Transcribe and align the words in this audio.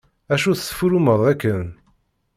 Acu 0.33 0.51
tesfurrumeḍ 0.53 1.21
akken? 1.31 1.61